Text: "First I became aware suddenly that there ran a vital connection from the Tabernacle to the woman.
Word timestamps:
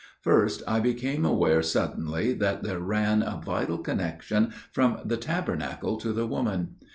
"First 0.23 0.63
I 0.67 0.79
became 0.79 1.25
aware 1.25 1.61
suddenly 1.61 2.33
that 2.33 2.63
there 2.63 2.79
ran 2.79 3.21
a 3.21 3.39
vital 3.45 3.77
connection 3.77 4.51
from 4.71 4.97
the 5.05 5.15
Tabernacle 5.15 5.95
to 5.97 6.11
the 6.11 6.25
woman. 6.25 6.77